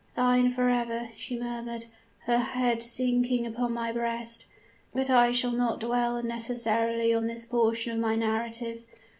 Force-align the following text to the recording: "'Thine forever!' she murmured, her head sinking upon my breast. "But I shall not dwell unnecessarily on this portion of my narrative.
"'Thine 0.15 0.49
forever!' 0.49 1.09
she 1.15 1.37
murmured, 1.39 1.85
her 2.21 2.39
head 2.39 2.81
sinking 2.81 3.45
upon 3.45 3.71
my 3.71 3.91
breast. 3.91 4.47
"But 4.95 5.11
I 5.11 5.29
shall 5.31 5.51
not 5.51 5.79
dwell 5.79 6.17
unnecessarily 6.17 7.13
on 7.13 7.27
this 7.27 7.45
portion 7.45 7.91
of 7.91 7.99
my 7.99 8.15
narrative. 8.15 8.83